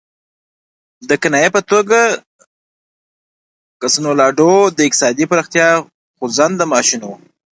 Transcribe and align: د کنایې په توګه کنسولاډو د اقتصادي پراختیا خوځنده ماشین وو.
د 1.09 1.11
کنایې 1.21 1.49
په 1.55 1.61
توګه 1.71 1.99
کنسولاډو 3.81 4.53
د 4.77 4.79
اقتصادي 4.87 5.25
پراختیا 5.31 5.67
خوځنده 6.17 6.65
ماشین 6.73 7.01
وو. 7.05 7.17